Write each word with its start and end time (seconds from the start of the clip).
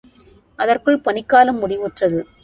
அதற்குள் 0.59 0.97
பனிக்காலம் 0.99 1.59
முடிவுற்றது. 1.59 2.21